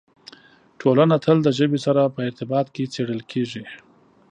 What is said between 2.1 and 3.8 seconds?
په ارتباط کې څېړل کېږي.